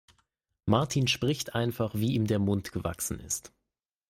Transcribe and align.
Martin 0.65 1.07
spricht 1.07 1.53
einfach, 1.53 1.93
wie 1.93 2.15
ihm 2.15 2.25
der 2.25 2.39
Mund 2.39 2.71
gewachsen 2.71 3.19
ist. 3.19 3.51